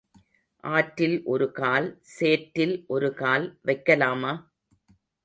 ஆற்றில் 0.63 1.23
ஒரு 1.23 1.51
கால், 1.51 1.87
சேற்றில் 2.15 2.73
ஒரு 2.87 3.13
கால் 3.13 3.45
வைக்கலாமா? 3.65 4.33